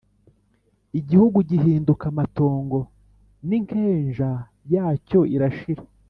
[0.99, 2.79] igihugu gihinduka amatongo
[3.47, 4.29] n’inkenja
[4.73, 5.83] yacyo irashira